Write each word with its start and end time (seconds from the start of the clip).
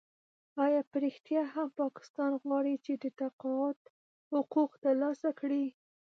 آیا 0.65 0.81
په 0.89 0.95
رښتیا 1.05 1.41
هم 1.53 1.67
پاکستان 1.81 2.31
غواړي 2.43 2.75
چې 2.85 2.93
د 3.03 3.05
تقاعد 3.19 3.79
حقوق 4.33 4.71
ترلاسه 4.83 5.29
کړي؟ 5.39 5.65